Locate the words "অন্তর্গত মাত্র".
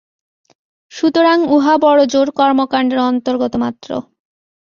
3.01-3.89